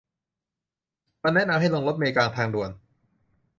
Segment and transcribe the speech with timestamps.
[1.23, 2.69] มันแนะนำให้ลงรถเมล์กลางทางด่วน